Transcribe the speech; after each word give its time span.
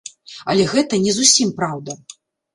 Але 0.53 0.63
гэта 0.71 0.99
не 1.03 1.13
зусім 1.19 1.53
праўда. 1.61 1.99